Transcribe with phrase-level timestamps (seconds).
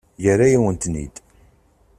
[0.23, 1.15] Yerra-yawen-ten-id.